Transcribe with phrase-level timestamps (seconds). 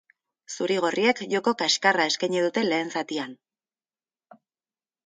[0.55, 3.39] Zuri-gorriek joko kaskarra eskaini dute lehen zatian.